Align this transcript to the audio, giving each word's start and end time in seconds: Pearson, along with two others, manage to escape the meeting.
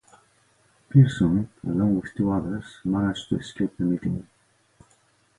Pearson, 0.89 1.47
along 1.63 2.01
with 2.01 2.15
two 2.15 2.31
others, 2.31 2.65
manage 2.83 3.27
to 3.27 3.37
escape 3.37 3.77
the 3.77 3.83
meeting. 3.83 4.27